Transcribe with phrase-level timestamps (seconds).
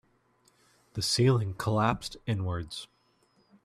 [0.95, 2.87] The ceiling collapsed inwards.